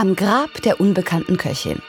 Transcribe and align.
Am 0.00 0.14
Grab 0.14 0.62
der 0.62 0.78
unbekannten 0.78 1.36
Köchin. 1.36 1.82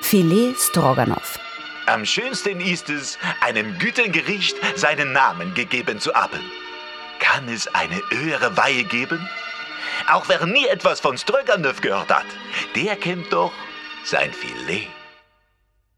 Filet 0.00 0.54
Stroganoff. 0.60 1.40
Am 1.86 2.04
schönsten 2.04 2.60
ist 2.60 2.88
es, 2.88 3.18
einem 3.40 3.76
Gütergericht 3.80 4.56
seinen 4.76 5.10
Namen 5.10 5.52
gegeben 5.54 5.98
zu 5.98 6.14
haben. 6.14 6.38
Kann 7.18 7.48
es 7.48 7.66
eine 7.74 8.00
höhere 8.12 8.56
Weihe 8.56 8.84
geben? 8.84 9.28
Auch 10.08 10.28
wer 10.28 10.46
nie 10.46 10.66
etwas 10.68 11.00
von 11.00 11.18
Stroganoff 11.18 11.80
gehört 11.80 12.14
hat, 12.14 12.26
der 12.76 12.94
kennt 12.94 13.32
doch 13.32 13.50
sein 14.04 14.30
Filet. 14.32 14.86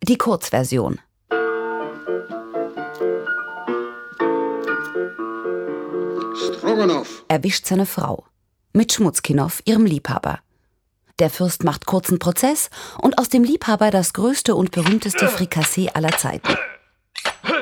Die 0.02 0.16
Kurzversion. 0.16 0.98
Stroganoff. 6.56 7.22
Erwischt 7.28 7.66
seine 7.66 7.84
Frau. 7.84 8.24
Mit 8.72 8.94
Schmutzkinow, 8.94 9.60
ihrem 9.66 9.84
Liebhaber. 9.84 10.38
Der 11.18 11.30
Fürst 11.30 11.64
macht 11.64 11.86
kurzen 11.86 12.18
Prozess 12.18 12.70
und 13.00 13.18
aus 13.18 13.28
dem 13.28 13.42
Liebhaber 13.42 13.90
das 13.90 14.12
größte 14.12 14.54
und 14.54 14.70
berühmteste 14.70 15.26
Frikassee 15.28 15.90
aller 15.92 16.16
Zeiten. 16.16 16.56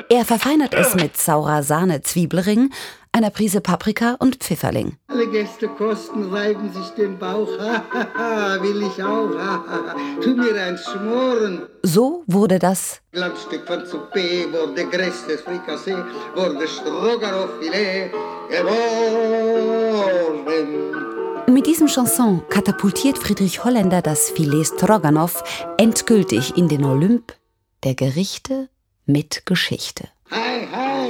Er 0.09 0.25
verfeinert 0.25 0.73
es 0.73 0.93
mit 0.95 1.17
saurer 1.17 1.63
Sahne 1.63 2.01
Zwiebelring, 2.01 2.71
einer 3.11 3.31
Prise 3.31 3.61
Paprika 3.61 4.15
und 4.19 4.35
Pfifferling. 4.35 4.97
Alle 5.07 5.27
Gäste 5.27 5.67
kosten, 5.67 6.29
reiben 6.31 6.71
sich 6.71 6.89
den 6.89 7.17
Bauch. 7.17 7.47
Will 7.47 8.83
ich 8.83 9.03
auch. 9.03 9.31
tu 10.21 10.35
mir 10.35 10.61
ein 10.61 10.77
Schmoren. 10.77 11.63
So 11.81 12.23
wurde 12.27 12.59
das 12.59 13.01
Glanzstück 13.11 13.65
von 13.65 13.85
Souper 13.85 14.51
wurde 14.51 14.85
größtes 14.85 15.41
Frikassee, 15.41 15.97
wurde 16.35 16.67
Stroganoff-Filet 16.67 18.11
geworden. 18.49 19.16
Mit 21.67 21.75
diesem 21.75 21.87
Chanson 21.89 22.43
katapultiert 22.47 23.17
Friedrich 23.17 23.65
Holländer 23.65 24.01
das 24.01 24.29
Filet 24.29 24.63
Stroganoff 24.63 25.43
endgültig 25.77 26.55
in 26.55 26.69
den 26.69 26.85
Olymp 26.85 27.33
der 27.83 27.93
Gerichte 27.93 28.69
mit 29.05 29.45
Geschichte. 29.45 30.07
Hi, 30.31 30.65
hi. 30.71 31.09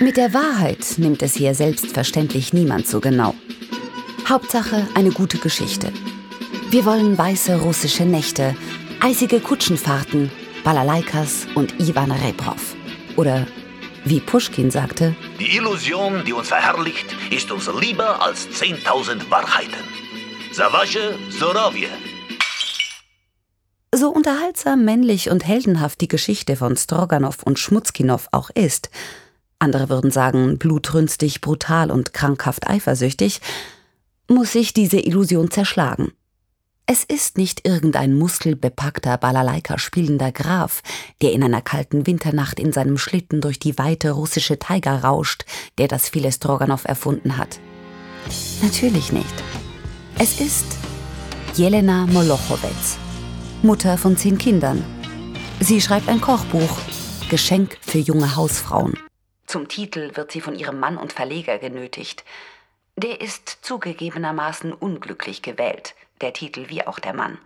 Mit 0.00 0.16
der 0.16 0.32
Wahrheit 0.32 0.94
nimmt 0.96 1.22
es 1.22 1.34
hier 1.34 1.54
selbstverständlich 1.54 2.54
niemand 2.54 2.88
so 2.88 3.00
genau. 3.00 3.34
Hauptsache 4.26 4.88
eine 4.94 5.10
gute 5.10 5.36
Geschichte. 5.36 5.92
Wir 6.70 6.86
wollen 6.86 7.18
weiße 7.18 7.60
russische 7.60 8.06
Nächte, 8.06 8.56
eisige 9.00 9.38
Kutschenfahrten, 9.38 10.30
Balalaikas 10.64 11.46
und 11.54 11.78
Ivan 11.78 12.10
Reprov. 12.10 12.74
Oder 13.16 13.46
wie 14.04 14.20
Puschkin 14.20 14.70
sagte, 14.70 15.14
Die 15.40 15.56
Illusion, 15.56 16.24
die 16.24 16.32
uns 16.32 16.48
verherrlicht, 16.48 17.06
ist 17.30 17.50
uns 17.50 17.70
lieber 17.80 18.22
als 18.22 18.48
10.000 18.48 19.30
Wahrheiten. 19.30 19.82
Savage 20.52 21.18
Zorovje. 21.30 21.88
so 23.94 24.10
unterhaltsam, 24.10 24.84
männlich 24.84 25.30
und 25.30 25.46
heldenhaft 25.46 26.00
die 26.00 26.08
Geschichte 26.08 26.56
von 26.56 26.76
Stroganow 26.76 27.42
und 27.44 27.58
Schmutzkinow 27.58 28.28
auch 28.32 28.50
ist, 28.50 28.90
andere 29.58 29.88
würden 29.88 30.10
sagen 30.10 30.58
blutrünstig, 30.58 31.40
brutal 31.40 31.90
und 31.90 32.12
krankhaft 32.12 32.68
eifersüchtig, 32.68 33.40
muss 34.28 34.52
sich 34.52 34.74
diese 34.74 34.98
Illusion 34.98 35.50
zerschlagen. 35.50 36.12
Es 36.86 37.02
ist 37.02 37.38
nicht 37.38 37.66
irgendein 37.66 38.12
muskelbepackter 38.12 39.16
Balalaika 39.16 39.78
spielender 39.78 40.32
Graf, 40.32 40.82
der 41.22 41.32
in 41.32 41.42
einer 41.42 41.62
kalten 41.62 42.06
Winternacht 42.06 42.60
in 42.60 42.72
seinem 42.72 42.98
Schlitten 42.98 43.40
durch 43.40 43.58
die 43.58 43.78
weite 43.78 44.10
russische 44.10 44.58
Taiga 44.58 44.98
rauscht, 44.98 45.46
der 45.78 45.88
das 45.88 46.10
Filet 46.10 46.32
Stroganow 46.32 46.84
erfunden 46.84 47.38
hat. 47.38 47.58
Natürlich 48.62 49.12
nicht. 49.12 49.34
Es 50.18 50.42
ist 50.42 50.66
Jelena 51.54 52.04
Molochowetz, 52.04 52.98
Mutter 53.62 53.96
von 53.96 54.18
zehn 54.18 54.36
Kindern. 54.36 54.84
Sie 55.60 55.80
schreibt 55.80 56.10
ein 56.10 56.20
Kochbuch, 56.20 56.78
Geschenk 57.30 57.78
für 57.80 57.98
junge 57.98 58.36
Hausfrauen. 58.36 58.98
Zum 59.46 59.68
Titel 59.68 60.10
wird 60.16 60.32
sie 60.32 60.42
von 60.42 60.54
ihrem 60.54 60.80
Mann 60.80 60.98
und 60.98 61.14
Verleger 61.14 61.56
genötigt. 61.56 62.24
Der 62.96 63.22
ist 63.22 63.48
zugegebenermaßen 63.62 64.72
unglücklich 64.72 65.40
gewählt, 65.40 65.94
der 66.20 66.32
Titel 66.32 66.68
wie 66.68 66.86
auch 66.86 66.98
der 66.98 67.14
Mann. 67.14 67.38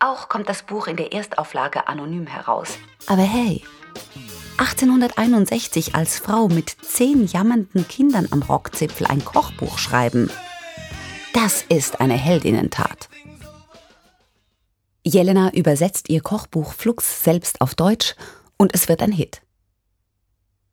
Auch 0.00 0.28
kommt 0.28 0.48
das 0.48 0.62
Buch 0.62 0.86
in 0.86 0.96
der 0.96 1.12
Erstauflage 1.12 1.88
anonym 1.88 2.26
heraus. 2.26 2.78
Aber 3.06 3.22
hey, 3.22 3.64
1861 4.58 5.94
als 5.94 6.18
Frau 6.18 6.48
mit 6.48 6.70
zehn 6.82 7.26
jammernden 7.26 7.86
Kindern 7.88 8.28
am 8.30 8.42
Rockzipfel 8.42 9.06
ein 9.06 9.24
Kochbuch 9.24 9.78
schreiben, 9.78 10.30
das 11.32 11.62
ist 11.62 12.00
eine 12.00 12.14
Heldinnentat. 12.14 13.08
Jelena 15.04 15.52
übersetzt 15.52 16.08
ihr 16.08 16.20
Kochbuch 16.20 16.72
Flux 16.72 17.22
selbst 17.22 17.60
auf 17.60 17.74
Deutsch 17.74 18.14
und 18.56 18.74
es 18.74 18.88
wird 18.88 19.02
ein 19.02 19.12
Hit. 19.12 19.40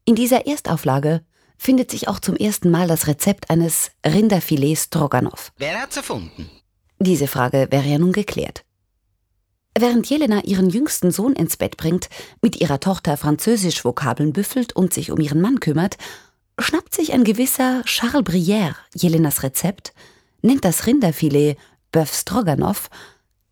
In 0.05 0.15
dieser 0.15 0.47
Erstauflage 0.47 1.23
findet 1.57 1.91
sich 1.91 2.07
auch 2.07 2.19
zum 2.19 2.35
ersten 2.35 2.69
Mal 2.69 2.87
das 2.87 3.07
Rezept 3.07 3.49
eines 3.49 3.91
Rinderfilet 4.05 4.75
Stroganoff. 4.75 5.51
Wer 5.57 5.81
hat's 5.81 5.97
erfunden? 5.97 6.49
Diese 6.99 7.27
Frage 7.27 7.67
wäre 7.71 7.87
ja 7.87 7.97
nun 7.97 8.13
geklärt. 8.13 8.63
Während 9.77 10.09
Jelena 10.09 10.41
ihren 10.45 10.69
jüngsten 10.69 11.11
Sohn 11.11 11.33
ins 11.33 11.57
Bett 11.57 11.75
bringt, 11.75 12.09
mit 12.41 12.61
ihrer 12.61 12.79
Tochter 12.79 13.17
Französisch-Vokabeln 13.17 14.31
büffelt 14.31 14.73
und 14.73 14.93
sich 14.93 15.11
um 15.11 15.19
ihren 15.19 15.41
Mann 15.41 15.59
kümmert, 15.59 15.97
schnappt 16.57 16.95
sich 16.95 17.11
ein 17.11 17.25
gewisser 17.25 17.83
Charles 17.83 18.25
Brière 18.25 18.75
Jelenas 18.93 19.43
Rezept, 19.43 19.93
nennt 20.41 20.63
das 20.63 20.87
Rinderfilet 20.87 21.57
Bœuf 21.91 22.13
Stroganoff, 22.13 22.89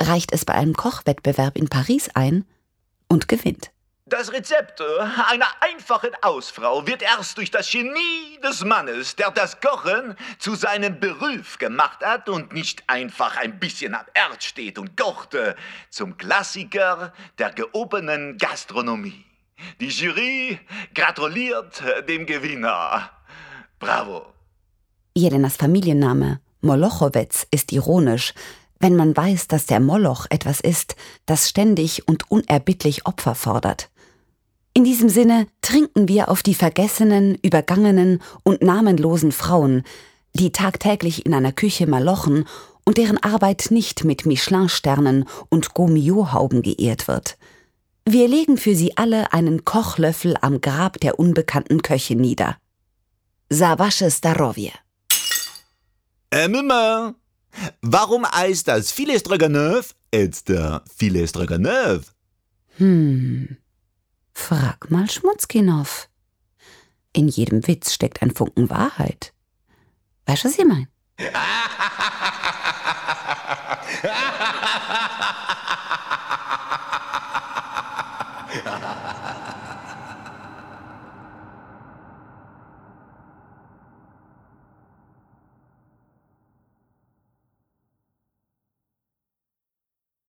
reicht 0.02 0.32
es 0.32 0.46
bei 0.46 0.54
einem 0.54 0.76
Kochwettbewerb 0.76 1.58
in 1.58 1.68
Paris 1.68 2.10
ein 2.14 2.46
und 3.10 3.28
gewinnt. 3.28 3.73
Das 4.14 4.32
Rezept 4.32 4.80
äh, 4.80 4.84
einer 5.32 5.48
einfachen 5.60 6.12
Hausfrau 6.24 6.86
wird 6.86 7.02
erst 7.02 7.36
durch 7.36 7.50
das 7.50 7.72
Genie 7.72 8.40
des 8.44 8.64
Mannes, 8.64 9.16
der 9.16 9.32
das 9.32 9.60
Kochen 9.60 10.16
zu 10.38 10.54
seinem 10.54 11.00
Beruf 11.00 11.58
gemacht 11.58 12.06
hat 12.06 12.30
und 12.30 12.54
nicht 12.54 12.84
einfach 12.86 13.38
ein 13.38 13.58
bisschen 13.58 13.96
am 13.96 14.06
Erd 14.14 14.44
steht 14.44 14.78
und 14.78 14.96
kochte, 14.96 15.56
zum 15.90 16.16
Klassiker 16.16 17.12
der 17.40 17.54
gehobenen 17.54 18.38
Gastronomie. 18.38 19.26
Die 19.80 19.88
Jury 19.88 20.60
gratuliert 20.94 21.82
äh, 21.82 22.06
dem 22.06 22.28
Gewinner. 22.28 23.10
Bravo. 23.80 24.28
Jelenas 25.16 25.58
Familienname 25.58 26.40
Molochowetz 26.62 27.48
ist 27.50 27.72
ironisch, 27.72 28.36
wenn 28.78 28.96
man 28.96 29.18
weiß, 29.18 29.48
dass 29.48 29.66
der 29.66 29.80
Moloch 29.80 30.28
etwas 30.30 30.60
ist, 30.60 30.96
das 31.26 31.50
ständig 31.50 32.08
und 32.08 32.30
unerbittlich 32.30 33.08
Opfer 33.08 33.34
fordert. 33.34 33.90
In 34.76 34.84
diesem 34.84 35.08
Sinne 35.10 35.48
trinken 35.62 36.08
wir 36.08 36.30
auf 36.30 36.42
die 36.42 36.56
vergessenen, 36.56 37.36
übergangenen 37.44 38.22
und 38.44 38.64
namenlosen 38.64 39.32
Frauen, 39.32 39.84
die 40.34 40.52
tagtäglich 40.52 41.28
in 41.28 41.34
einer 41.36 41.52
Küche 41.52 41.86
malochen 41.86 42.46
und 42.84 42.98
deren 42.98 43.18
Arbeit 43.20 43.68
nicht 43.70 44.04
mit 44.04 44.26
Michelin-Sternen 44.26 45.26
und 45.50 45.76
Gomio-Hauben 45.76 46.64
geehrt 46.64 47.08
wird. 47.08 47.38
Wir 48.06 48.28
legen 48.28 48.58
für 48.58 48.76
sie 48.76 48.98
alle 48.98 49.32
einen 49.32 49.64
Kochlöffel 49.64 50.36
am 50.42 50.60
Grab 50.60 51.00
der 51.00 51.20
unbekannten 51.20 51.82
Köche 51.84 52.16
nieder. 52.16 52.58
Savasche 53.50 54.10
Starovje. 54.10 54.72
Äh, 56.32 56.48
Mama, 56.48 57.14
warum 57.82 58.26
heißt 58.26 58.68
das 58.68 58.92
Filet 58.92 59.20
Stroganoff 59.20 59.94
jetzt 60.12 60.50
der 60.50 60.84
Filet 60.98 61.28
Stroganoff? 61.28 62.12
Hm. 62.78 63.56
Frag 64.34 64.90
mal 64.90 65.10
Schmutzkinow. 65.10 66.10
In 67.14 67.28
jedem 67.28 67.68
Witz 67.68 67.94
steckt 67.94 68.22
ein 68.22 68.32
Funken 68.32 68.70
Wahrheit. 68.70 69.34
Weißt 70.26 70.44
du, 70.44 70.48
was 70.48 70.58
ich 70.58 70.66
mein? 70.66 70.88